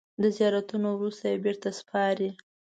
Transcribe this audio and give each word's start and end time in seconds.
د 0.21 0.23
زیارتونو 0.37 0.87
وروسته 0.93 1.25
یې 1.31 1.37
بېرته 1.45 1.69
سپاري. 1.79 2.29